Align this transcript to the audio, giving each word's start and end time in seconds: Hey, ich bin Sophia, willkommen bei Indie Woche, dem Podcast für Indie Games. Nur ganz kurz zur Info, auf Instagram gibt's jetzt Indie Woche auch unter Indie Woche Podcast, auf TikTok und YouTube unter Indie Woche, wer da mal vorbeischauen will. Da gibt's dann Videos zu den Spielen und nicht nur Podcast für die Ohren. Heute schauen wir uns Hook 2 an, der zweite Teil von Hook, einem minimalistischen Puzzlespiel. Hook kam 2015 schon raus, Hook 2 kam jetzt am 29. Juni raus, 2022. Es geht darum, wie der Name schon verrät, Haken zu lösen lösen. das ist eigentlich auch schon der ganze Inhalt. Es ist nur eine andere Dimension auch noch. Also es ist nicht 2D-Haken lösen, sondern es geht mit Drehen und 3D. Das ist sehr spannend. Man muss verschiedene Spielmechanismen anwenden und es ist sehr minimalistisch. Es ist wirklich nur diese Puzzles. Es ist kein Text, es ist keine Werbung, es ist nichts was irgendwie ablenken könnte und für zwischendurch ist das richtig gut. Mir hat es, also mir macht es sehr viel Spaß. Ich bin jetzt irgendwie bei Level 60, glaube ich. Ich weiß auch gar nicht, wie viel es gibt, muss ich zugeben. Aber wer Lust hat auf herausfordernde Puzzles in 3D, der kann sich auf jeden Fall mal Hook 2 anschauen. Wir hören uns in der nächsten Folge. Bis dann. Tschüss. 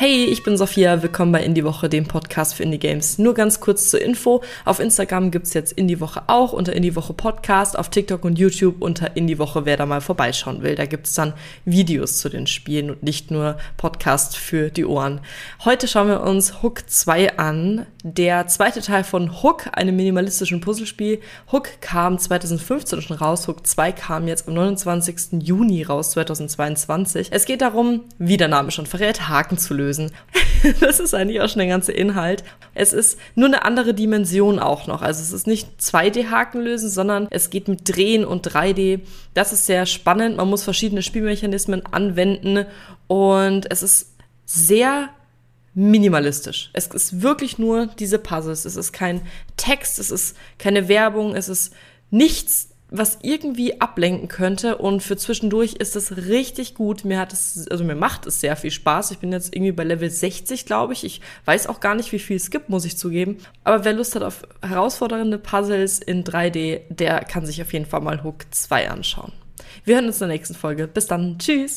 Hey, 0.00 0.26
ich 0.26 0.44
bin 0.44 0.56
Sophia, 0.56 1.02
willkommen 1.02 1.32
bei 1.32 1.42
Indie 1.42 1.64
Woche, 1.64 1.88
dem 1.88 2.06
Podcast 2.06 2.54
für 2.54 2.62
Indie 2.62 2.78
Games. 2.78 3.18
Nur 3.18 3.34
ganz 3.34 3.58
kurz 3.58 3.90
zur 3.90 4.00
Info, 4.00 4.44
auf 4.64 4.78
Instagram 4.78 5.32
gibt's 5.32 5.54
jetzt 5.54 5.72
Indie 5.72 5.98
Woche 5.98 6.22
auch 6.28 6.52
unter 6.52 6.72
Indie 6.72 6.94
Woche 6.94 7.14
Podcast, 7.14 7.76
auf 7.76 7.88
TikTok 7.88 8.24
und 8.24 8.38
YouTube 8.38 8.76
unter 8.78 9.16
Indie 9.16 9.40
Woche, 9.40 9.66
wer 9.66 9.76
da 9.76 9.86
mal 9.86 10.00
vorbeischauen 10.00 10.62
will. 10.62 10.76
Da 10.76 10.86
gibt's 10.86 11.14
dann 11.14 11.32
Videos 11.64 12.18
zu 12.18 12.28
den 12.28 12.46
Spielen 12.46 12.90
und 12.90 13.02
nicht 13.02 13.32
nur 13.32 13.56
Podcast 13.76 14.36
für 14.36 14.70
die 14.70 14.84
Ohren. 14.84 15.20
Heute 15.64 15.88
schauen 15.88 16.06
wir 16.06 16.20
uns 16.20 16.62
Hook 16.62 16.88
2 16.88 17.36
an, 17.36 17.84
der 18.04 18.46
zweite 18.46 18.80
Teil 18.80 19.02
von 19.02 19.42
Hook, 19.42 19.64
einem 19.72 19.96
minimalistischen 19.96 20.60
Puzzlespiel. 20.60 21.18
Hook 21.50 21.80
kam 21.80 22.20
2015 22.20 23.02
schon 23.02 23.16
raus, 23.16 23.48
Hook 23.48 23.66
2 23.66 23.90
kam 23.90 24.28
jetzt 24.28 24.46
am 24.46 24.54
29. 24.54 25.42
Juni 25.42 25.82
raus, 25.82 26.12
2022. 26.12 27.30
Es 27.32 27.46
geht 27.46 27.62
darum, 27.62 28.04
wie 28.18 28.36
der 28.36 28.46
Name 28.46 28.70
schon 28.70 28.86
verrät, 28.86 29.28
Haken 29.28 29.58
zu 29.58 29.74
lösen 29.74 29.87
lösen. 29.88 30.12
das 30.80 31.00
ist 31.00 31.14
eigentlich 31.14 31.40
auch 31.40 31.48
schon 31.48 31.60
der 31.60 31.68
ganze 31.68 31.92
Inhalt. 31.92 32.44
Es 32.74 32.92
ist 32.92 33.18
nur 33.34 33.46
eine 33.46 33.64
andere 33.64 33.94
Dimension 33.94 34.58
auch 34.58 34.86
noch. 34.86 35.02
Also 35.02 35.22
es 35.22 35.32
ist 35.32 35.46
nicht 35.46 35.68
2D-Haken 35.80 36.60
lösen, 36.60 36.90
sondern 36.90 37.26
es 37.30 37.50
geht 37.50 37.68
mit 37.68 37.88
Drehen 37.88 38.24
und 38.24 38.46
3D. 38.46 39.00
Das 39.34 39.52
ist 39.52 39.66
sehr 39.66 39.86
spannend. 39.86 40.36
Man 40.36 40.48
muss 40.48 40.62
verschiedene 40.62 41.02
Spielmechanismen 41.02 41.84
anwenden 41.86 42.66
und 43.06 43.70
es 43.70 43.82
ist 43.82 44.14
sehr 44.44 45.10
minimalistisch. 45.74 46.70
Es 46.72 46.88
ist 46.88 47.22
wirklich 47.22 47.58
nur 47.58 47.86
diese 47.86 48.18
Puzzles. 48.18 48.64
Es 48.64 48.76
ist 48.76 48.92
kein 48.92 49.22
Text, 49.56 49.98
es 49.98 50.10
ist 50.10 50.36
keine 50.58 50.88
Werbung, 50.88 51.34
es 51.34 51.48
ist 51.48 51.72
nichts 52.10 52.70
was 52.90 53.18
irgendwie 53.22 53.80
ablenken 53.80 54.28
könnte 54.28 54.78
und 54.78 55.02
für 55.02 55.16
zwischendurch 55.16 55.74
ist 55.74 55.96
das 55.96 56.16
richtig 56.16 56.74
gut. 56.74 57.04
Mir 57.04 57.18
hat 57.18 57.32
es, 57.32 57.68
also 57.68 57.84
mir 57.84 57.94
macht 57.94 58.26
es 58.26 58.40
sehr 58.40 58.56
viel 58.56 58.70
Spaß. 58.70 59.10
Ich 59.10 59.18
bin 59.18 59.32
jetzt 59.32 59.54
irgendwie 59.54 59.72
bei 59.72 59.84
Level 59.84 60.10
60, 60.10 60.64
glaube 60.64 60.94
ich. 60.94 61.04
Ich 61.04 61.20
weiß 61.44 61.66
auch 61.66 61.80
gar 61.80 61.94
nicht, 61.94 62.12
wie 62.12 62.18
viel 62.18 62.36
es 62.36 62.50
gibt, 62.50 62.70
muss 62.70 62.84
ich 62.84 62.96
zugeben. 62.96 63.38
Aber 63.64 63.84
wer 63.84 63.92
Lust 63.92 64.14
hat 64.14 64.22
auf 64.22 64.42
herausfordernde 64.62 65.38
Puzzles 65.38 65.98
in 65.98 66.24
3D, 66.24 66.80
der 66.88 67.20
kann 67.20 67.44
sich 67.44 67.60
auf 67.60 67.72
jeden 67.72 67.86
Fall 67.86 68.00
mal 68.00 68.24
Hook 68.24 68.46
2 68.50 68.90
anschauen. 68.90 69.32
Wir 69.84 69.96
hören 69.96 70.06
uns 70.06 70.20
in 70.20 70.28
der 70.28 70.36
nächsten 70.36 70.54
Folge. 70.54 70.88
Bis 70.88 71.06
dann. 71.06 71.38
Tschüss. 71.38 71.76